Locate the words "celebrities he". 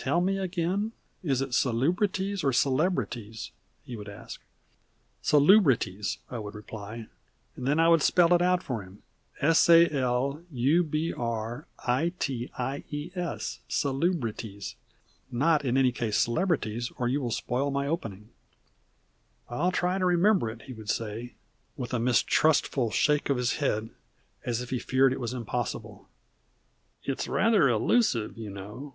2.52-3.94